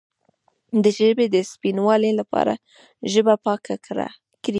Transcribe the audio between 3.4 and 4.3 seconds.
پاکه کړئ